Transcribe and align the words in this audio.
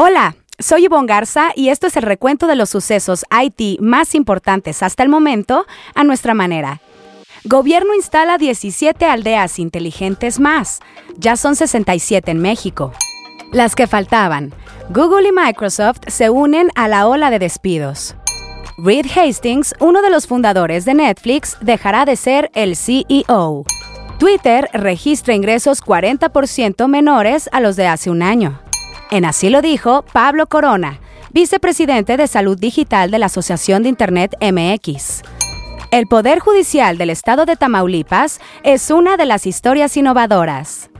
Hola, 0.00 0.36
soy 0.60 0.84
Yvonne 0.84 1.08
Garza 1.08 1.48
y 1.56 1.70
esto 1.70 1.88
es 1.88 1.96
el 1.96 2.04
recuento 2.04 2.46
de 2.46 2.54
los 2.54 2.70
sucesos 2.70 3.24
IT 3.32 3.80
más 3.80 4.14
importantes 4.14 4.84
hasta 4.84 5.02
el 5.02 5.08
momento 5.08 5.66
a 5.92 6.04
nuestra 6.04 6.34
manera. 6.34 6.80
Gobierno 7.42 7.96
instala 7.96 8.38
17 8.38 9.04
aldeas 9.06 9.58
inteligentes 9.58 10.38
más. 10.38 10.78
Ya 11.16 11.36
son 11.36 11.56
67 11.56 12.30
en 12.30 12.38
México. 12.38 12.92
Las 13.50 13.74
que 13.74 13.88
faltaban. 13.88 14.54
Google 14.90 15.30
y 15.30 15.32
Microsoft 15.32 16.02
se 16.06 16.30
unen 16.30 16.70
a 16.76 16.86
la 16.86 17.08
ola 17.08 17.30
de 17.30 17.40
despidos. 17.40 18.14
Reed 18.76 19.06
Hastings, 19.16 19.74
uno 19.80 20.00
de 20.00 20.10
los 20.10 20.28
fundadores 20.28 20.84
de 20.84 20.94
Netflix, 20.94 21.56
dejará 21.60 22.04
de 22.04 22.14
ser 22.14 22.52
el 22.54 22.76
CEO. 22.76 23.64
Twitter 24.20 24.70
registra 24.72 25.34
ingresos 25.34 25.82
40% 25.82 26.86
menores 26.86 27.48
a 27.50 27.58
los 27.58 27.74
de 27.74 27.88
hace 27.88 28.10
un 28.10 28.22
año. 28.22 28.60
En 29.10 29.24
así 29.24 29.48
lo 29.48 29.62
dijo 29.62 30.04
Pablo 30.12 30.46
Corona, 30.46 31.00
vicepresidente 31.32 32.18
de 32.18 32.26
Salud 32.26 32.58
Digital 32.58 33.10
de 33.10 33.18
la 33.18 33.26
Asociación 33.26 33.82
de 33.82 33.88
Internet 33.88 34.36
MX. 34.40 35.22
El 35.90 36.06
Poder 36.06 36.40
Judicial 36.40 36.98
del 36.98 37.08
Estado 37.08 37.46
de 37.46 37.56
Tamaulipas 37.56 38.38
es 38.64 38.90
una 38.90 39.16
de 39.16 39.24
las 39.24 39.46
historias 39.46 39.96
innovadoras. 39.96 40.90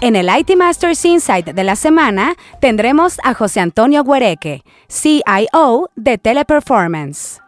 En 0.00 0.16
el 0.16 0.30
IT 0.34 0.56
Masters 0.56 1.04
Insight 1.04 1.48
de 1.48 1.64
la 1.64 1.76
semana 1.76 2.34
tendremos 2.58 3.18
a 3.22 3.34
José 3.34 3.60
Antonio 3.60 4.02
Guereque, 4.02 4.62
CIO 4.88 5.90
de 5.94 6.16
Teleperformance. 6.16 7.42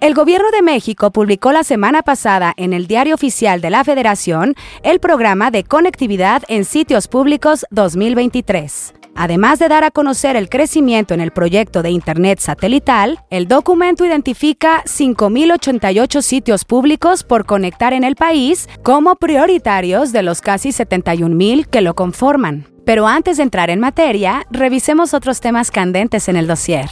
El 0.00 0.14
Gobierno 0.14 0.50
de 0.50 0.62
México 0.62 1.10
publicó 1.10 1.52
la 1.52 1.62
semana 1.62 2.00
pasada 2.02 2.54
en 2.56 2.72
el 2.72 2.86
Diario 2.86 3.14
Oficial 3.14 3.60
de 3.60 3.68
la 3.68 3.84
Federación 3.84 4.54
el 4.82 4.98
programa 4.98 5.50
de 5.50 5.62
conectividad 5.62 6.42
en 6.48 6.64
sitios 6.64 7.06
públicos 7.06 7.66
2023. 7.70 8.94
Además 9.14 9.58
de 9.58 9.68
dar 9.68 9.84
a 9.84 9.90
conocer 9.90 10.36
el 10.36 10.48
crecimiento 10.48 11.12
en 11.12 11.20
el 11.20 11.32
proyecto 11.32 11.82
de 11.82 11.90
Internet 11.90 12.38
satelital, 12.38 13.18
el 13.28 13.46
documento 13.46 14.06
identifica 14.06 14.82
5.088 14.86 16.22
sitios 16.22 16.64
públicos 16.64 17.22
por 17.22 17.44
conectar 17.44 17.92
en 17.92 18.02
el 18.02 18.16
país 18.16 18.70
como 18.82 19.16
prioritarios 19.16 20.12
de 20.12 20.22
los 20.22 20.40
casi 20.40 20.70
71.000 20.70 21.66
que 21.66 21.82
lo 21.82 21.94
conforman. 21.94 22.66
Pero 22.86 23.06
antes 23.06 23.36
de 23.36 23.42
entrar 23.42 23.68
en 23.68 23.80
materia, 23.80 24.46
revisemos 24.50 25.12
otros 25.12 25.40
temas 25.40 25.70
candentes 25.70 26.26
en 26.30 26.36
el 26.36 26.46
dossier. 26.46 26.88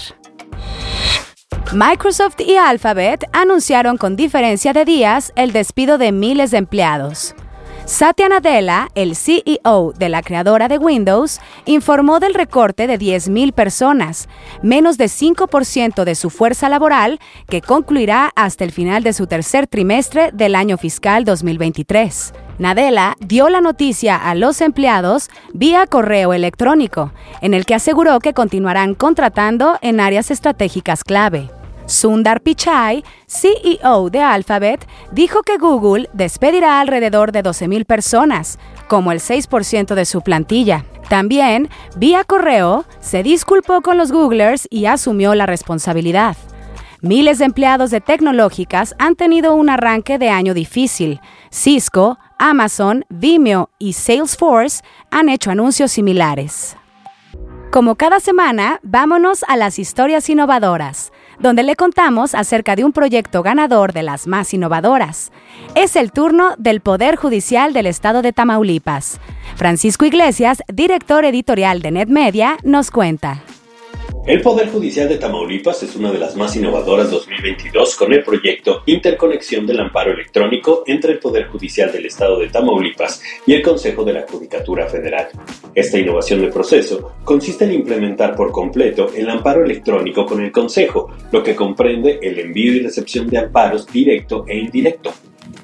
Microsoft 1.72 2.40
y 2.40 2.56
Alphabet 2.56 3.24
anunciaron 3.32 3.98
con 3.98 4.16
diferencia 4.16 4.72
de 4.72 4.86
días 4.86 5.32
el 5.36 5.52
despido 5.52 5.98
de 5.98 6.12
miles 6.12 6.50
de 6.50 6.58
empleados. 6.58 7.34
Satya 7.88 8.28
Nadella, 8.28 8.88
el 8.94 9.16
CEO 9.16 9.94
de 9.98 10.10
la 10.10 10.20
creadora 10.20 10.68
de 10.68 10.76
Windows, 10.76 11.40
informó 11.64 12.20
del 12.20 12.34
recorte 12.34 12.86
de 12.86 12.98
10.000 12.98 13.52
personas, 13.52 14.28
menos 14.62 14.98
de 14.98 15.06
5% 15.06 16.04
de 16.04 16.14
su 16.14 16.28
fuerza 16.28 16.68
laboral, 16.68 17.18
que 17.48 17.62
concluirá 17.62 18.30
hasta 18.36 18.64
el 18.64 18.72
final 18.72 19.02
de 19.04 19.14
su 19.14 19.26
tercer 19.26 19.66
trimestre 19.66 20.32
del 20.34 20.54
año 20.54 20.76
fiscal 20.76 21.24
2023. 21.24 22.34
Nadella 22.58 23.16
dio 23.20 23.48
la 23.48 23.62
noticia 23.62 24.16
a 24.16 24.34
los 24.34 24.60
empleados 24.60 25.30
vía 25.54 25.86
correo 25.86 26.34
electrónico, 26.34 27.12
en 27.40 27.54
el 27.54 27.64
que 27.64 27.74
aseguró 27.74 28.18
que 28.18 28.34
continuarán 28.34 28.94
contratando 28.94 29.78
en 29.80 30.00
áreas 30.00 30.30
estratégicas 30.30 31.04
clave. 31.04 31.48
Sundar 31.88 32.42
Pichai, 32.42 33.02
CEO 33.26 34.10
de 34.10 34.20
Alphabet, 34.20 34.86
dijo 35.10 35.42
que 35.42 35.56
Google 35.56 36.10
despedirá 36.12 36.80
alrededor 36.80 37.32
de 37.32 37.42
12.000 37.42 37.86
personas, 37.86 38.58
como 38.88 39.10
el 39.10 39.20
6% 39.20 39.94
de 39.94 40.04
su 40.04 40.20
plantilla. 40.20 40.84
También, 41.08 41.70
vía 41.96 42.24
correo, 42.24 42.84
se 43.00 43.22
disculpó 43.22 43.80
con 43.80 43.96
los 43.96 44.12
Googlers 44.12 44.68
y 44.70 44.84
asumió 44.84 45.34
la 45.34 45.46
responsabilidad. 45.46 46.36
Miles 47.00 47.38
de 47.38 47.46
empleados 47.46 47.90
de 47.90 48.02
tecnológicas 48.02 48.94
han 48.98 49.14
tenido 49.14 49.54
un 49.54 49.70
arranque 49.70 50.18
de 50.18 50.28
año 50.28 50.52
difícil. 50.52 51.20
Cisco, 51.50 52.18
Amazon, 52.38 53.06
Vimeo 53.08 53.70
y 53.78 53.94
Salesforce 53.94 54.82
han 55.10 55.30
hecho 55.30 55.50
anuncios 55.50 55.92
similares. 55.92 56.76
Como 57.70 57.94
cada 57.94 58.20
semana, 58.20 58.78
vámonos 58.82 59.42
a 59.48 59.56
las 59.56 59.78
historias 59.78 60.28
innovadoras 60.28 61.12
donde 61.38 61.62
le 61.62 61.76
contamos 61.76 62.34
acerca 62.34 62.76
de 62.76 62.84
un 62.84 62.92
proyecto 62.92 63.42
ganador 63.42 63.92
de 63.92 64.02
las 64.02 64.26
más 64.26 64.52
innovadoras. 64.54 65.32
Es 65.74 65.96
el 65.96 66.12
turno 66.12 66.54
del 66.58 66.80
Poder 66.80 67.16
Judicial 67.16 67.72
del 67.72 67.86
Estado 67.86 68.22
de 68.22 68.32
Tamaulipas. 68.32 69.20
Francisco 69.56 70.04
Iglesias, 70.04 70.62
director 70.72 71.24
editorial 71.24 71.82
de 71.82 71.90
NetMedia, 71.90 72.56
nos 72.62 72.90
cuenta. 72.90 73.42
El 74.28 74.42
Poder 74.42 74.68
Judicial 74.68 75.08
de 75.08 75.16
Tamaulipas 75.16 75.82
es 75.84 75.96
una 75.96 76.12
de 76.12 76.18
las 76.18 76.36
más 76.36 76.54
innovadoras 76.54 77.10
2022 77.10 77.96
con 77.96 78.12
el 78.12 78.22
proyecto 78.22 78.82
Interconexión 78.84 79.66
del 79.66 79.80
Amparo 79.80 80.12
Electrónico 80.12 80.84
entre 80.86 81.12
el 81.12 81.18
Poder 81.18 81.46
Judicial 81.48 81.90
del 81.90 82.04
Estado 82.04 82.38
de 82.38 82.50
Tamaulipas 82.50 83.22
y 83.46 83.54
el 83.54 83.62
Consejo 83.62 84.04
de 84.04 84.12
la 84.12 84.26
Judicatura 84.28 84.86
Federal. 84.86 85.28
Esta 85.74 85.98
innovación 85.98 86.42
de 86.42 86.48
proceso 86.48 87.14
consiste 87.24 87.64
en 87.64 87.72
implementar 87.72 88.36
por 88.36 88.52
completo 88.52 89.10
el 89.16 89.30
amparo 89.30 89.64
electrónico 89.64 90.26
con 90.26 90.44
el 90.44 90.52
Consejo, 90.52 91.08
lo 91.32 91.42
que 91.42 91.56
comprende 91.56 92.18
el 92.20 92.38
envío 92.38 92.74
y 92.74 92.80
recepción 92.80 93.28
de 93.28 93.38
amparos 93.38 93.86
directo 93.86 94.44
e 94.46 94.58
indirecto. 94.58 95.10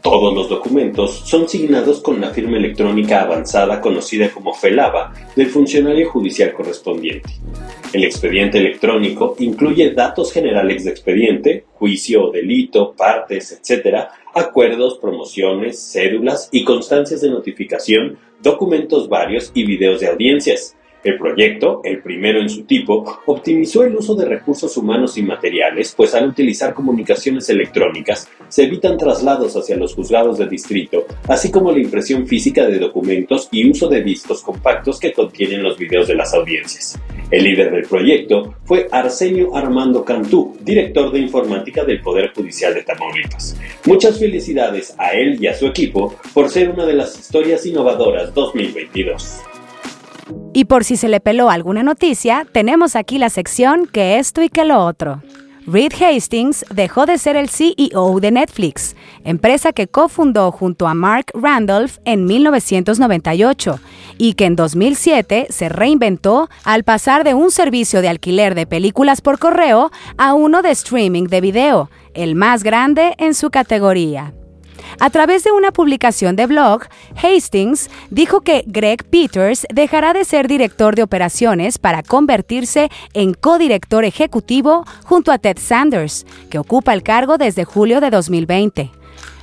Todos 0.03 0.35
los 0.35 0.49
documentos 0.49 1.23
son 1.25 1.49
signados 1.49 2.01
con 2.01 2.21
la 2.21 2.31
firma 2.31 2.57
electrónica 2.57 3.23
avanzada 3.23 3.81
conocida 3.81 4.31
como 4.31 4.55
FELABA 4.55 5.13
del 5.35 5.49
funcionario 5.49 6.11
judicial 6.11 6.53
correspondiente. 6.53 7.31
El 7.93 8.05
expediente 8.05 8.59
electrónico 8.59 9.37
incluye 9.39 9.93
datos 9.93 10.33
generales 10.33 10.85
de 10.85 10.91
expediente, 10.91 11.65
juicio 11.75 12.27
o 12.27 12.31
delito, 12.31 12.93
partes, 12.93 13.53
etc., 13.53 14.09
acuerdos, 14.35 14.99
promociones, 14.99 15.81
cédulas 15.81 16.49
y 16.51 16.65
constancias 16.65 17.21
de 17.21 17.31
notificación, 17.31 18.19
documentos 18.43 19.09
varios 19.09 19.53
y 19.55 19.65
videos 19.65 20.01
de 20.01 20.09
audiencias. 20.09 20.77
El 21.05 21.19
proyecto, 21.19 21.83
el 21.85 22.01
primero 22.01 22.41
en 22.41 22.49
su 22.49 22.65
tipo, 22.65 23.21
optimizó 23.27 23.85
el 23.85 23.95
uso 23.95 24.15
de 24.15 24.25
recursos 24.25 24.75
humanos 24.79 25.19
y 25.19 25.23
materiales, 25.23 25.93
pues 25.95 26.15
al 26.15 26.29
utilizar 26.29 26.73
comunicaciones 26.73 27.51
electrónicas 27.51 28.27
se 28.49 28.65
evitan 28.65 28.97
traslados 28.97 29.55
hacia 29.55 29.77
los 29.77 29.95
juzgados 29.95 30.39
de 30.39 30.49
distrito, 30.49 31.05
así 31.29 31.51
como 31.51 31.71
la 31.73 31.81
impresión 31.81 32.27
física 32.27 32.67
de 32.67 32.79
documentos 32.79 33.51
y 33.53 33.69
uso 33.71 33.87
de 33.89 34.03
discos 34.03 34.41
compactos 34.41 34.99
que 34.99 35.13
contienen 35.13 35.63
los 35.63 35.77
videos 35.77 36.09
de 36.09 36.15
las 36.15 36.33
audiencias. 36.33 36.99
El 37.31 37.45
líder 37.45 37.71
del 37.71 37.87
proyecto 37.87 38.55
fue 38.65 38.89
Arsenio 38.91 39.55
Armando 39.55 40.05
Cantú, 40.05 40.57
director 40.63 41.13
de 41.13 41.19
informática 41.19 41.85
del 41.85 42.01
Poder 42.01 42.33
Judicial 42.33 42.73
de 42.73 42.83
Tamaulipas. 42.83 43.61
Muchas 43.85 44.19
felicidades 44.19 44.95
a 44.97 45.13
él 45.13 45.37
y 45.39 45.49
a 45.49 45.55
su 45.55 45.67
equipo 45.67 46.15
por 46.33 46.49
ser 46.49 46.71
una 46.71 46.87
de 46.87 46.95
las 46.95 47.19
historias 47.19 47.67
innovadoras 47.67 48.33
2022. 48.33 49.54
Y 50.57 50.67
por 50.67 50.85
si 50.85 50.97
se 50.97 51.09
le 51.09 51.19
peló 51.19 51.51
alguna 51.51 51.83
noticia, 51.83 52.47
tenemos 52.53 52.95
aquí 52.95 53.19
la 53.19 53.29
sección 53.29 53.87
que 53.87 54.19
esto 54.19 54.41
y 54.41 54.49
que 54.49 54.65
lo 54.65 54.85
otro. 54.85 55.21
Reed 55.67 55.93
Hastings 56.01 56.65
dejó 56.73 57.07
de 57.07 57.19
ser 57.19 57.37
el 57.37 57.49
CEO 57.49 58.21
de 58.21 58.31
Netflix, 58.31 58.95
empresa 59.25 59.73
que 59.73 59.89
cofundó 59.89 60.53
junto 60.53 60.87
a 60.87 60.95
Mark 60.95 61.27
Randolph 61.35 61.97
en 62.05 62.27
1998 62.27 63.81
y 64.17 64.35
que 64.35 64.45
en 64.45 64.55
2007 64.55 65.49
se 65.51 65.69
reinventó 65.69 66.49
al 66.63 66.85
pasar 66.85 67.25
de 67.25 67.35
un 67.35 67.51
servicio 67.51 68.01
de 68.01 68.11
alquiler 68.11 68.55
de 68.55 68.67
películas 68.67 69.23
por 69.23 69.41
correo 69.41 69.91
a 70.19 70.35
uno 70.35 70.63
de 70.63 70.71
streaming 70.71 71.25
de 71.25 71.41
video, 71.41 71.91
el 72.13 72.37
más 72.37 72.63
grande 72.63 73.15
en 73.19 73.35
su 73.35 73.51
categoría. 73.51 74.35
A 75.01 75.11
través 75.11 75.45
de 75.45 75.53
una 75.53 75.73
publicación 75.73 76.37
de 76.37 76.47
blog, 76.47 76.85
Hastings 77.17 77.91
dijo 78.11 78.41
que 78.41 78.65
Greg 78.67 79.05
Peters 79.05 79.67
dejará 79.73 80.13
de 80.13 80.25
ser 80.25 80.49
director 80.49 80.95
de 80.95 81.03
operaciones 81.03 81.79
para 81.79 82.03
convertirse 82.03 82.91
en 83.13 83.35
codirector 83.35 84.05
ejecutivo 84.05 84.85
junto 85.05 85.33
a 85.33 85.39
Ted 85.39 85.59
Sanders, 85.59 86.27
que 86.51 86.59
ocupa 86.59 86.93
el 86.93 87.03
cargo 87.03 87.39
desde 87.39 87.65
julio 87.65 88.01
de 88.01 88.11
2020. 88.11 88.91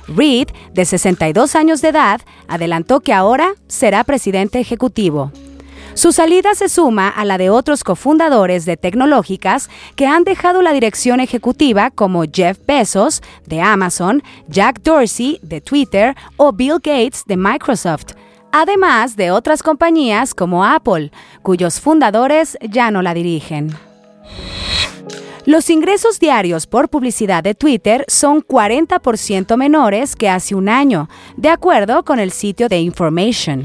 Reed, 0.08 0.48
de 0.72 0.84
62 0.84 1.54
años 1.54 1.80
de 1.80 1.88
edad, 1.88 2.20
adelantó 2.48 3.00
que 3.00 3.12
ahora 3.12 3.54
será 3.68 4.04
presidente 4.04 4.58
ejecutivo. 4.58 5.32
Su 5.94 6.10
salida 6.10 6.54
se 6.54 6.70
suma 6.70 7.08
a 7.08 7.24
la 7.26 7.36
de 7.36 7.50
otros 7.50 7.84
cofundadores 7.84 8.64
de 8.64 8.78
tecnológicas 8.78 9.68
que 9.94 10.06
han 10.06 10.24
dejado 10.24 10.62
la 10.62 10.72
dirección 10.72 11.20
ejecutiva 11.20 11.90
como 11.90 12.24
Jeff 12.24 12.58
Bezos 12.66 13.22
de 13.46 13.60
Amazon, 13.60 14.22
Jack 14.48 14.80
Dorsey 14.82 15.38
de 15.42 15.60
Twitter 15.60 16.16
o 16.38 16.52
Bill 16.52 16.76
Gates 16.82 17.24
de 17.26 17.36
Microsoft, 17.36 18.14
además 18.52 19.16
de 19.16 19.30
otras 19.30 19.62
compañías 19.62 20.32
como 20.32 20.64
Apple, 20.64 21.12
cuyos 21.42 21.78
fundadores 21.78 22.56
ya 22.62 22.90
no 22.90 23.02
la 23.02 23.12
dirigen. 23.12 23.76
Los 25.44 25.68
ingresos 25.68 26.18
diarios 26.18 26.66
por 26.66 26.88
publicidad 26.88 27.42
de 27.42 27.54
Twitter 27.54 28.04
son 28.08 28.40
40% 28.40 29.56
menores 29.56 30.16
que 30.16 30.30
hace 30.30 30.54
un 30.54 30.68
año, 30.68 31.10
de 31.36 31.50
acuerdo 31.50 32.04
con 32.04 32.18
el 32.18 32.30
sitio 32.30 32.68
de 32.68 32.78
Information. 32.80 33.64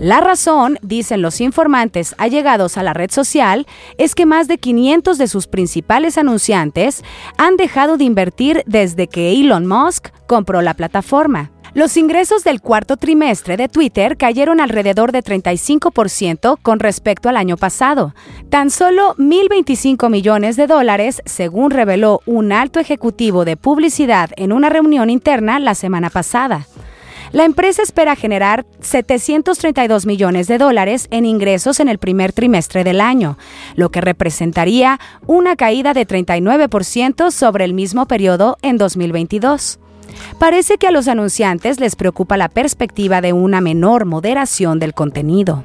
La 0.00 0.20
razón, 0.20 0.78
dicen 0.82 1.22
los 1.22 1.40
informantes 1.40 2.14
allegados 2.18 2.78
a 2.78 2.82
la 2.82 2.94
red 2.94 3.10
social, 3.10 3.66
es 3.96 4.14
que 4.14 4.26
más 4.26 4.48
de 4.48 4.58
500 4.58 5.18
de 5.18 5.26
sus 5.26 5.46
principales 5.46 6.18
anunciantes 6.18 7.02
han 7.36 7.56
dejado 7.56 7.96
de 7.96 8.04
invertir 8.04 8.62
desde 8.66 9.08
que 9.08 9.32
Elon 9.32 9.66
Musk 9.66 10.08
compró 10.26 10.62
la 10.62 10.74
plataforma. 10.74 11.50
Los 11.74 11.96
ingresos 11.96 12.44
del 12.44 12.60
cuarto 12.60 12.96
trimestre 12.96 13.56
de 13.56 13.68
Twitter 13.68 14.16
cayeron 14.16 14.60
alrededor 14.60 15.12
de 15.12 15.22
35% 15.22 16.58
con 16.62 16.80
respecto 16.80 17.28
al 17.28 17.36
año 17.36 17.56
pasado. 17.56 18.14
Tan 18.48 18.70
solo 18.70 19.14
1.025 19.16 20.08
millones 20.08 20.56
de 20.56 20.66
dólares, 20.66 21.22
según 21.26 21.70
reveló 21.70 22.20
un 22.24 22.52
alto 22.52 22.80
ejecutivo 22.80 23.44
de 23.44 23.56
publicidad 23.56 24.30
en 24.36 24.52
una 24.52 24.70
reunión 24.70 25.10
interna 25.10 25.58
la 25.58 25.74
semana 25.74 26.08
pasada. 26.08 26.66
La 27.32 27.44
empresa 27.44 27.82
espera 27.82 28.16
generar 28.16 28.64
732 28.80 30.06
millones 30.06 30.46
de 30.48 30.56
dólares 30.56 31.08
en 31.10 31.26
ingresos 31.26 31.78
en 31.78 31.88
el 31.88 31.98
primer 31.98 32.32
trimestre 32.32 32.84
del 32.84 33.00
año, 33.00 33.36
lo 33.74 33.90
que 33.90 34.00
representaría 34.00 34.98
una 35.26 35.54
caída 35.54 35.92
de 35.92 36.06
39% 36.06 37.30
sobre 37.30 37.64
el 37.64 37.74
mismo 37.74 38.06
periodo 38.06 38.56
en 38.62 38.78
2022. 38.78 39.78
Parece 40.38 40.78
que 40.78 40.86
a 40.86 40.90
los 40.90 41.06
anunciantes 41.06 41.80
les 41.80 41.96
preocupa 41.96 42.36
la 42.38 42.48
perspectiva 42.48 43.20
de 43.20 43.34
una 43.34 43.60
menor 43.60 44.06
moderación 44.06 44.78
del 44.78 44.94
contenido. 44.94 45.64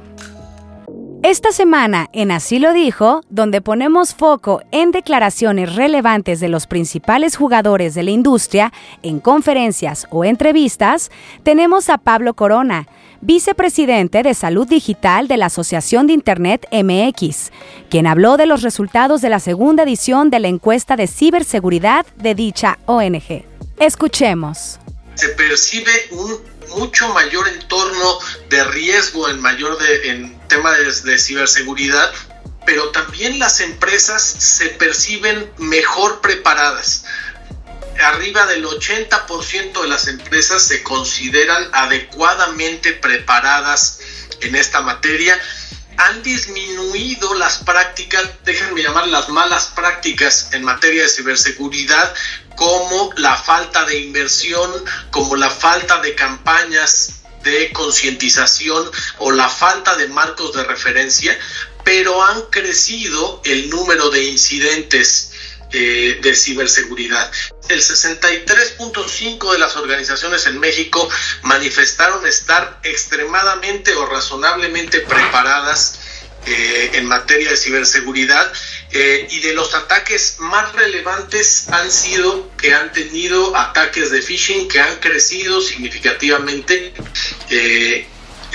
Esta 1.24 1.52
semana, 1.52 2.10
en 2.12 2.30
Así 2.30 2.58
lo 2.58 2.74
dijo, 2.74 3.22
donde 3.30 3.62
ponemos 3.62 4.14
foco 4.14 4.60
en 4.72 4.90
declaraciones 4.90 5.74
relevantes 5.74 6.38
de 6.38 6.50
los 6.50 6.66
principales 6.66 7.34
jugadores 7.34 7.94
de 7.94 8.02
la 8.02 8.10
industria, 8.10 8.74
en 9.02 9.20
conferencias 9.20 10.06
o 10.10 10.26
entrevistas, 10.26 11.10
tenemos 11.42 11.88
a 11.88 11.96
Pablo 11.96 12.34
Corona, 12.34 12.88
vicepresidente 13.22 14.22
de 14.22 14.34
Salud 14.34 14.68
Digital 14.68 15.26
de 15.26 15.38
la 15.38 15.46
Asociación 15.46 16.06
de 16.06 16.12
Internet 16.12 16.68
MX, 16.70 17.52
quien 17.88 18.06
habló 18.06 18.36
de 18.36 18.44
los 18.44 18.60
resultados 18.60 19.22
de 19.22 19.30
la 19.30 19.40
segunda 19.40 19.84
edición 19.84 20.28
de 20.28 20.40
la 20.40 20.48
encuesta 20.48 20.94
de 20.94 21.06
ciberseguridad 21.06 22.04
de 22.16 22.34
dicha 22.34 22.78
ONG. 22.84 23.46
Escuchemos. 23.78 24.78
Se 25.14 25.28
percibe 25.30 25.90
un 26.10 26.54
mucho 26.76 27.08
mayor 27.14 27.48
entorno 27.48 28.18
riesgo 28.74 29.28
en 29.28 29.40
mayor 29.40 29.78
de, 29.78 30.10
en 30.10 30.48
temas 30.48 31.04
de, 31.04 31.18
ciberseguridad, 31.18 32.12
pero 32.66 32.90
también 32.90 33.38
las 33.38 33.60
empresas 33.60 34.22
se 34.22 34.66
perciben 34.70 35.50
mejor 35.58 36.20
preparadas. 36.20 37.04
Arriba 38.02 38.46
del 38.46 38.64
80% 38.64 39.82
de 39.82 39.88
las 39.88 40.08
empresas 40.08 40.62
se 40.62 40.82
consideran 40.82 41.70
adecuadamente 41.72 42.92
preparadas 42.92 44.00
en 44.40 44.56
esta 44.56 44.80
materia 44.80 45.40
han 45.96 46.24
disminuido 46.24 47.34
las 47.34 47.58
prácticas, 47.58 48.28
déjenme 48.44 48.82
llamar 48.82 49.06
las 49.06 49.28
malas 49.28 49.68
prácticas 49.76 50.48
en 50.52 50.64
materia 50.64 51.04
de 51.04 51.08
ciberseguridad, 51.08 52.12
como 52.56 53.10
la 53.16 53.36
falta 53.36 53.84
de 53.84 54.00
inversión, 54.00 54.70
como 55.10 55.36
la 55.36 55.50
falta 55.50 56.00
de 56.00 56.16
campañas 56.16 57.23
de 57.44 57.72
concientización 57.72 58.90
o 59.18 59.30
la 59.30 59.48
falta 59.48 59.96
de 59.96 60.08
marcos 60.08 60.52
de 60.54 60.64
referencia, 60.64 61.38
pero 61.84 62.22
han 62.22 62.42
crecido 62.50 63.40
el 63.44 63.70
número 63.70 64.10
de 64.10 64.24
incidentes 64.24 65.30
eh, 65.72 66.20
de 66.22 66.34
ciberseguridad. 66.34 67.30
El 67.68 67.80
63.5 67.80 69.52
de 69.52 69.58
las 69.58 69.76
organizaciones 69.76 70.46
en 70.46 70.60
México 70.60 71.08
manifestaron 71.42 72.24
estar 72.26 72.80
extremadamente 72.84 73.92
o 73.94 74.06
razonablemente 74.06 75.00
preparadas 75.00 75.98
eh, 76.46 76.90
en 76.94 77.06
materia 77.06 77.50
de 77.50 77.56
ciberseguridad 77.56 78.52
eh, 78.94 79.26
y 79.30 79.40
de 79.40 79.52
los 79.52 79.74
ataques 79.74 80.36
más 80.38 80.72
relevantes 80.72 81.68
han 81.68 81.90
sido 81.90 82.50
que 82.56 82.72
han 82.72 82.92
tenido 82.92 83.54
ataques 83.56 84.10
de 84.10 84.22
phishing 84.22 84.68
que 84.68 84.80
han 84.80 84.96
crecido 85.00 85.60
significativamente 85.60 86.94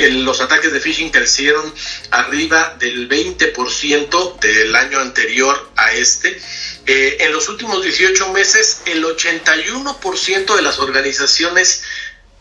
los 0.07 0.39
ataques 0.39 0.71
de 0.71 0.79
phishing 0.79 1.09
crecieron 1.09 1.73
arriba 2.11 2.75
del 2.79 3.09
20% 3.09 4.39
del 4.39 4.75
año 4.75 4.99
anterior 4.99 5.71
a 5.75 5.91
este. 5.91 6.39
Eh, 6.85 7.17
en 7.19 7.33
los 7.33 7.49
últimos 7.49 7.83
18 7.83 8.31
meses, 8.31 8.81
el 8.85 9.03
81% 9.03 10.55
de 10.55 10.61
las 10.61 10.79
organizaciones 10.79 11.83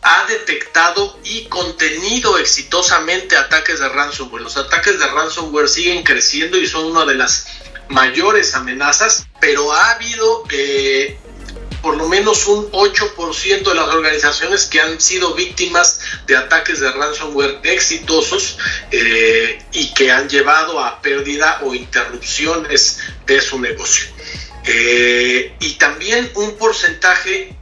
ha 0.01 0.25
detectado 0.27 1.19
y 1.25 1.45
contenido 1.45 2.37
exitosamente 2.37 3.35
ataques 3.35 3.79
de 3.79 3.89
ransomware. 3.89 4.43
Los 4.43 4.55
ataques 4.55 4.97
de 4.97 5.07
ransomware 5.07 5.67
siguen 5.67 6.03
creciendo 6.03 6.57
y 6.57 6.67
son 6.67 6.85
una 6.85 7.05
de 7.05 7.15
las 7.15 7.47
mayores 7.89 8.55
amenazas, 8.55 9.27
pero 9.41 9.71
ha 9.73 9.91
habido 9.91 10.43
eh, 10.51 11.17
por 11.81 11.97
lo 11.97 12.07
menos 12.07 12.45
un 12.47 12.71
8% 12.71 13.63
de 13.63 13.75
las 13.75 13.87
organizaciones 13.87 14.65
que 14.65 14.81
han 14.81 14.99
sido 14.99 15.33
víctimas 15.33 16.01
de 16.27 16.37
ataques 16.37 16.79
de 16.79 16.91
ransomware 16.91 17.59
exitosos 17.63 18.57
eh, 18.91 19.63
y 19.71 19.93
que 19.93 20.11
han 20.11 20.29
llevado 20.29 20.79
a 20.79 21.01
pérdida 21.01 21.61
o 21.63 21.73
interrupciones 21.73 22.99
de 23.25 23.41
su 23.41 23.59
negocio. 23.59 24.07
Eh, 24.65 25.55
y 25.59 25.73
también 25.73 26.31
un 26.35 26.57
porcentaje 26.57 27.55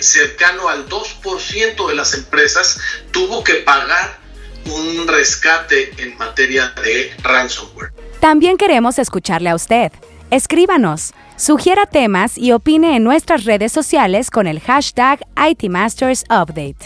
cercano 0.00 0.68
al 0.68 0.88
2% 0.88 1.88
de 1.88 1.94
las 1.94 2.14
empresas 2.14 2.80
tuvo 3.12 3.44
que 3.44 3.54
pagar 3.54 4.18
un 4.64 5.06
rescate 5.06 5.92
en 5.98 6.16
materia 6.18 6.74
de 6.82 7.14
ransomware. 7.22 7.92
También 8.20 8.56
queremos 8.56 8.98
escucharle 8.98 9.50
a 9.50 9.54
usted. 9.54 9.92
Escríbanos 10.30 11.12
Sugiera 11.36 11.84
temas 11.84 12.38
y 12.38 12.52
opine 12.52 12.96
en 12.96 13.04
nuestras 13.04 13.44
redes 13.44 13.70
sociales 13.70 14.30
con 14.30 14.46
el 14.46 14.58
hashtag 14.60 15.20
ITMastersUpdate. 15.36 16.76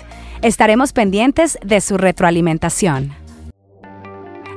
Estaremos 0.43 0.93
pendientes 0.93 1.57
de 1.65 1.81
su 1.81 1.97
retroalimentación. 1.97 3.15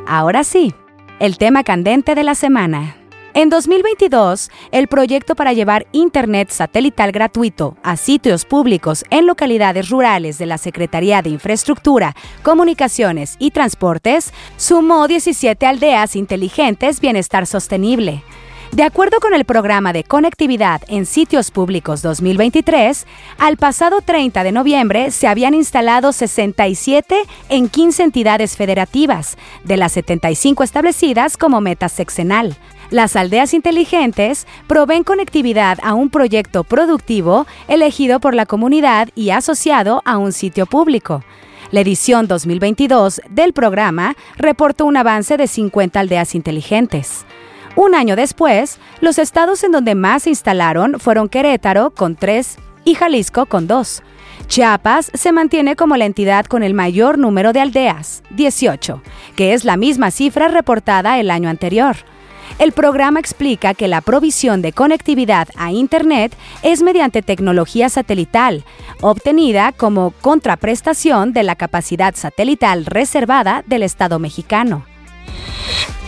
Ahora 0.08 0.44
sí, 0.44 0.74
el 1.20 1.38
tema 1.38 1.64
candente 1.64 2.16
de 2.16 2.24
la 2.24 2.34
semana. 2.34 2.96
En 3.36 3.50
2022, 3.50 4.52
el 4.72 4.88
proyecto 4.88 5.34
para 5.34 5.54
llevar 5.54 5.88
Internet 5.92 6.52
satelital 6.52 7.12
gratuito 7.12 7.76
a 7.82 7.98
sitios 7.98 8.46
públicos 8.46 9.04
en 9.10 9.26
localidades 9.26 9.90
rurales 9.90 10.38
de 10.38 10.46
la 10.46 10.60
Secretaría 10.60 11.24
de 11.24 11.32
Infraestructura, 11.32 12.16
Comunicaciones 12.44 13.36
y 13.40 13.50
Transportes 13.50 14.32
sumó 14.56 15.08
17 15.08 15.66
aldeas 15.66 16.16
inteligentes 16.16 17.00
Bienestar 17.00 17.48
Sostenible. 17.48 18.24
De 18.72 18.84
acuerdo 18.84 19.20
con 19.20 19.34
el 19.34 19.46
programa 19.46 19.94
de 19.94 20.04
conectividad 20.04 20.82
en 20.88 21.08
sitios 21.08 21.50
públicos 21.50 22.04
2023, 22.04 23.08
al 23.40 23.58
pasado 23.58 24.02
30 24.02 24.44
de 24.44 24.52
noviembre 24.52 25.10
se 25.10 25.28
habían 25.28 25.56
instalado 25.56 26.12
67 26.12 27.16
en 27.50 27.68
15 27.68 28.04
entidades 28.04 28.58
federativas, 28.58 29.38
de 29.64 29.78
las 29.78 29.92
75 29.92 30.64
establecidas 30.64 31.38
como 31.38 31.62
meta 31.62 31.90
sexenal. 31.90 32.58
Las 32.90 33.16
aldeas 33.16 33.54
inteligentes 33.54 34.46
proveen 34.68 35.04
conectividad 35.04 35.80
a 35.84 35.94
un 35.94 36.10
proyecto 36.10 36.64
productivo 36.64 37.48
elegido 37.68 38.20
por 38.20 38.34
la 38.34 38.46
comunidad 38.46 39.10
y 39.16 39.32
asociado 39.32 40.02
a 40.06 40.18
un 40.18 40.32
sitio 40.32 40.66
público. 40.66 41.24
La 41.72 41.82
edición 41.82 42.28
2022 42.28 43.22
del 43.30 43.54
programa 43.54 44.16
reportó 44.38 44.86
un 44.86 44.98
avance 44.98 45.38
de 45.38 45.48
50 45.48 46.00
aldeas 46.00 46.36
inteligentes. 46.36 47.26
Un 47.76 47.96
año 47.96 48.16
después, 48.16 48.78
los 49.02 49.18
estados 49.18 49.64
en 49.64 49.72
donde 49.72 49.96
más 49.96 50.24
se 50.24 50.30
instalaron 50.30 51.00
fueron 51.00 51.30
Querétaro 51.30 51.90
con 51.90 52.16
tres 52.16 52.58
y 52.86 52.94
Jalisco 52.94 53.48
con 53.48 53.66
dos. 53.66 54.04
Chiapas 54.48 55.10
se 55.14 55.32
mantiene 55.32 55.76
como 55.76 55.98
la 55.98 56.06
entidad 56.06 56.46
con 56.46 56.62
el 56.62 56.76
mayor 56.76 57.18
número 57.18 57.54
de 57.54 57.62
aldeas, 57.62 58.22
18, 58.32 59.02
que 59.36 59.54
es 59.54 59.66
la 59.66 59.78
misma 59.78 60.12
cifra 60.12 60.50
reportada 60.50 61.20
el 61.20 61.32
año 61.32 61.50
anterior. 61.50 61.96
El 62.60 62.72
programa 62.72 63.20
explica 63.20 63.74
que 63.74 63.88
la 63.88 64.02
provisión 64.02 64.62
de 64.62 64.74
conectividad 64.74 65.48
a 65.58 65.72
Internet 65.72 66.36
es 66.62 66.82
mediante 66.82 67.22
tecnología 67.22 67.90
satelital, 67.90 68.64
obtenida 69.02 69.72
como 69.72 70.12
contraprestación 70.22 71.34
de 71.34 71.44
la 71.44 71.56
capacidad 71.56 72.16
satelital 72.16 72.86
reservada 72.86 73.64
del 73.66 73.84
Estado 73.84 74.20
mexicano. 74.20 74.86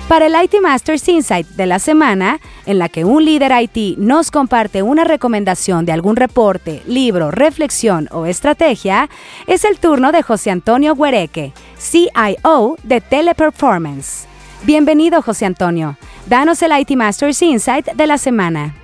Para 0.07 0.27
el 0.27 0.35
IT 0.35 0.61
Masters 0.61 1.09
Insight 1.09 1.47
de 1.47 1.65
la 1.65 1.79
semana, 1.79 2.39
en 2.67 2.77
la 2.77 2.89
que 2.89 3.05
un 3.05 3.25
líder 3.25 3.51
IT 3.59 3.97
nos 3.97 4.29
comparte 4.29 4.83
una 4.83 5.03
recomendación 5.03 5.83
de 5.83 5.93
algún 5.93 6.15
reporte, 6.15 6.83
libro, 6.85 7.31
reflexión 7.31 8.07
o 8.11 8.27
estrategia, 8.27 9.09
es 9.47 9.65
el 9.65 9.79
turno 9.79 10.11
de 10.11 10.21
José 10.21 10.51
Antonio 10.51 10.93
Huereque, 10.93 11.53
CIO 11.79 12.77
de 12.83 13.01
Teleperformance. 13.01 14.34
Bienvenido, 14.63 15.21
José 15.21 15.45
Antonio. 15.45 15.97
Danos 16.27 16.61
el 16.63 16.71
IT 16.79 16.91
Masters 16.95 17.41
Insight 17.41 17.93
de 17.93 18.07
la 18.07 18.17
semana. 18.17 18.75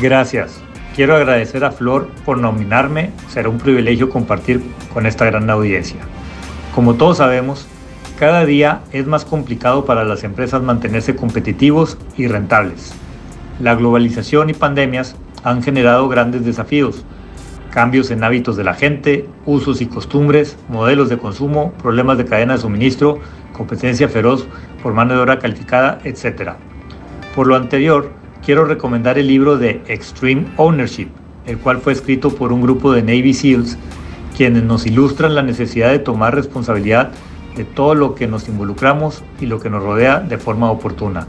Gracias. 0.00 0.60
Quiero 0.94 1.16
agradecer 1.16 1.64
a 1.64 1.70
Flor 1.70 2.10
por 2.26 2.38
nominarme. 2.38 3.10
Será 3.28 3.48
un 3.48 3.58
privilegio 3.58 4.10
compartir 4.10 4.62
con 4.92 5.06
esta 5.06 5.24
gran 5.24 5.48
audiencia. 5.48 6.00
Como 6.74 6.94
todos 6.94 7.18
sabemos, 7.18 7.66
cada 8.18 8.44
día 8.44 8.82
es 8.92 9.06
más 9.06 9.24
complicado 9.24 9.86
para 9.86 10.04
las 10.04 10.24
empresas 10.24 10.62
mantenerse 10.62 11.16
competitivos 11.16 11.96
y 12.18 12.26
rentables. 12.26 12.92
La 13.60 13.74
globalización 13.74 14.50
y 14.50 14.54
pandemias 14.54 15.16
han 15.44 15.62
generado 15.62 16.08
grandes 16.08 16.44
desafíos, 16.44 17.04
cambios 17.70 18.10
en 18.10 18.22
hábitos 18.22 18.56
de 18.56 18.64
la 18.64 18.74
gente, 18.74 19.26
usos 19.46 19.80
y 19.80 19.86
costumbres, 19.86 20.56
modelos 20.68 21.08
de 21.08 21.18
consumo, 21.18 21.72
problemas 21.82 22.18
de 22.18 22.26
cadena 22.26 22.54
de 22.54 22.60
suministro, 22.60 23.18
competencia 23.52 24.08
feroz 24.08 24.46
por 24.82 24.92
mano 24.92 25.14
de 25.14 25.20
obra 25.20 25.38
calificada, 25.38 25.98
etc. 26.04 26.52
Por 27.34 27.46
lo 27.46 27.56
anterior, 27.56 28.10
quiero 28.44 28.64
recomendar 28.64 29.18
el 29.18 29.28
libro 29.28 29.56
de 29.56 29.82
Extreme 29.86 30.46
Ownership, 30.56 31.08
el 31.46 31.58
cual 31.58 31.78
fue 31.78 31.92
escrito 31.92 32.30
por 32.34 32.52
un 32.52 32.60
grupo 32.60 32.92
de 32.92 33.02
Navy 33.02 33.34
SEALs, 33.34 33.78
quienes 34.36 34.62
nos 34.62 34.86
ilustran 34.86 35.34
la 35.34 35.42
necesidad 35.42 35.90
de 35.90 35.98
tomar 35.98 36.34
responsabilidad 36.34 37.10
de 37.56 37.64
todo 37.64 37.94
lo 37.94 38.14
que 38.14 38.26
nos 38.26 38.48
involucramos 38.48 39.22
y 39.40 39.46
lo 39.46 39.60
que 39.60 39.70
nos 39.70 39.82
rodea 39.82 40.20
de 40.20 40.38
forma 40.38 40.70
oportuna. 40.70 41.26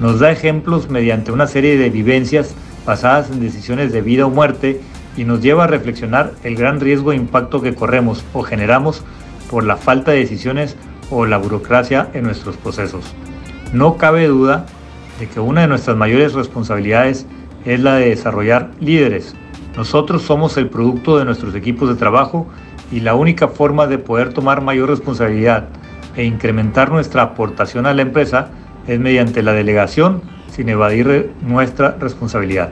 Nos 0.00 0.20
da 0.20 0.30
ejemplos 0.30 0.88
mediante 0.88 1.32
una 1.32 1.46
serie 1.46 1.76
de 1.76 1.90
vivencias 1.90 2.54
basadas 2.86 3.30
en 3.30 3.40
decisiones 3.40 3.92
de 3.92 4.00
vida 4.00 4.26
o 4.26 4.30
muerte 4.30 4.80
y 5.16 5.24
nos 5.24 5.42
lleva 5.42 5.64
a 5.64 5.66
reflexionar 5.66 6.32
el 6.44 6.54
gran 6.54 6.78
riesgo 6.80 7.12
e 7.12 7.16
impacto 7.16 7.60
que 7.60 7.74
corremos 7.74 8.24
o 8.32 8.42
generamos 8.42 9.02
por 9.50 9.64
la 9.64 9.76
falta 9.76 10.12
de 10.12 10.18
decisiones 10.18 10.76
o 11.10 11.26
la 11.26 11.38
burocracia 11.38 12.10
en 12.14 12.24
nuestros 12.24 12.56
procesos. 12.56 13.14
No 13.72 13.96
cabe 13.96 14.26
duda 14.26 14.66
de 15.18 15.28
que 15.28 15.40
una 15.40 15.62
de 15.62 15.68
nuestras 15.68 15.96
mayores 15.96 16.34
responsabilidades 16.34 17.26
es 17.64 17.80
la 17.80 17.96
de 17.96 18.10
desarrollar 18.10 18.70
líderes. 18.80 19.34
Nosotros 19.76 20.22
somos 20.22 20.56
el 20.56 20.68
producto 20.68 21.18
de 21.18 21.24
nuestros 21.24 21.54
equipos 21.54 21.88
de 21.88 21.94
trabajo 21.96 22.46
y 22.90 23.00
la 23.00 23.14
única 23.14 23.48
forma 23.48 23.86
de 23.86 23.98
poder 23.98 24.32
tomar 24.32 24.62
mayor 24.62 24.88
responsabilidad 24.88 25.68
e 26.16 26.24
incrementar 26.24 26.90
nuestra 26.90 27.22
aportación 27.22 27.86
a 27.86 27.94
la 27.94 28.02
empresa 28.02 28.48
es 28.86 28.98
mediante 28.98 29.42
la 29.42 29.52
delegación 29.52 30.22
sin 30.50 30.68
evadir 30.68 31.32
nuestra 31.42 31.96
responsabilidad. 32.00 32.70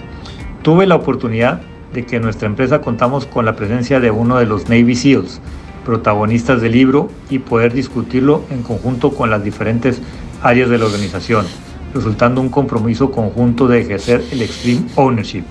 Tuve 0.62 0.86
la 0.86 0.96
oportunidad 0.96 1.60
de 1.92 2.04
que 2.04 2.16
en 2.16 2.22
nuestra 2.22 2.46
empresa 2.46 2.80
contamos 2.80 3.26
con 3.26 3.44
la 3.44 3.54
presencia 3.54 4.00
de 4.00 4.10
uno 4.10 4.38
de 4.38 4.46
los 4.46 4.68
Navy 4.68 4.94
SEALs, 4.94 5.40
protagonistas 5.86 6.60
del 6.60 6.72
libro, 6.72 7.08
y 7.30 7.38
poder 7.38 7.72
discutirlo 7.72 8.42
en 8.50 8.64
conjunto 8.64 9.14
con 9.14 9.30
las 9.30 9.44
diferentes 9.44 10.02
áreas 10.42 10.68
de 10.68 10.78
la 10.78 10.86
organización, 10.86 11.46
resultando 11.94 12.40
un 12.40 12.48
compromiso 12.48 13.12
conjunto 13.12 13.68
de 13.68 13.80
ejercer 13.80 14.24
el 14.32 14.42
Extreme 14.42 14.82
Ownership. 14.96 15.44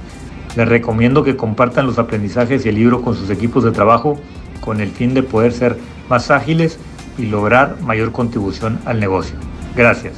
Les 0.57 0.67
recomiendo 0.67 1.23
que 1.23 1.37
compartan 1.37 1.87
los 1.87 1.97
aprendizajes 1.97 2.65
y 2.65 2.69
el 2.69 2.75
libro 2.75 3.01
con 3.01 3.15
sus 3.15 3.29
equipos 3.29 3.63
de 3.63 3.71
trabajo 3.71 4.19
con 4.59 4.81
el 4.81 4.89
fin 4.89 5.13
de 5.13 5.23
poder 5.23 5.53
ser 5.53 5.77
más 6.09 6.29
ágiles 6.31 6.79
y 7.17 7.27
lograr 7.27 7.77
mayor 7.81 8.11
contribución 8.11 8.79
al 8.85 8.99
negocio. 8.99 9.35
Gracias. 9.75 10.15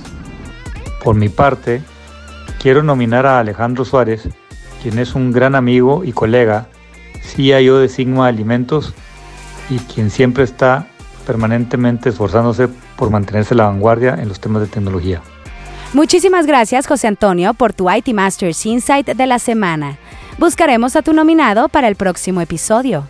Por 1.03 1.15
mi 1.15 1.29
parte, 1.29 1.81
quiero 2.59 2.81
nominar 2.81 3.25
a 3.25 3.39
Alejandro 3.39 3.85
Suárez, 3.85 4.27
quien 4.81 4.97
es 4.99 5.15
un 5.15 5.31
gran 5.31 5.53
amigo 5.53 6.03
y 6.03 6.11
colega, 6.11 6.67
CIO 7.21 7.77
de 7.77 7.89
Sigma 7.89 8.27
Alimentos 8.27 8.93
y 9.69 9.79
quien 9.79 10.09
siempre 10.09 10.43
está 10.43 10.87
permanentemente 11.25 12.09
esforzándose 12.09 12.69
por 12.95 13.09
mantenerse 13.09 13.55
la 13.55 13.65
vanguardia 13.65 14.15
en 14.19 14.29
los 14.29 14.39
temas 14.39 14.61
de 14.61 14.67
tecnología. 14.67 15.21
Muchísimas 15.93 16.45
gracias 16.45 16.87
José 16.87 17.07
Antonio 17.07 17.53
por 17.53 17.73
tu 17.73 17.89
IT 17.89 18.09
Masters 18.09 18.65
Insight 18.65 19.07
de 19.07 19.27
la 19.27 19.39
semana. 19.39 19.97
Buscaremos 20.37 20.95
a 20.95 21.01
tu 21.01 21.13
nominado 21.13 21.69
para 21.69 21.87
el 21.87 21.95
próximo 21.95 22.41
episodio. 22.41 23.07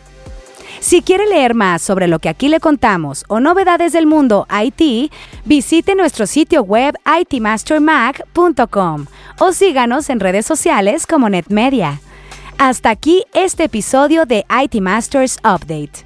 Si 0.80 1.02
quiere 1.02 1.26
leer 1.26 1.56
más 1.56 1.82
sobre 1.82 2.08
lo 2.08 2.20
que 2.20 2.30
aquí 2.30 2.50
le 2.50 2.60
contamos 2.60 3.26
o 3.28 3.40
novedades 3.40 3.94
del 3.94 4.06
mundo 4.06 4.48
IT, 4.64 5.12
visite 5.46 5.96
nuestro 5.96 6.28
sitio 6.28 6.62
web 6.62 6.96
itmastermac.com 7.20 9.06
o 9.40 9.52
síganos 9.52 10.10
en 10.10 10.20
redes 10.20 10.46
sociales 10.46 11.08
como 11.08 11.30
NetMedia. 11.30 12.00
Hasta 12.58 12.90
aquí 12.90 13.24
este 13.34 13.66
episodio 13.66 14.26
de 14.26 14.46
IT 14.64 14.82
Masters 14.82 15.38
Update, 15.40 16.06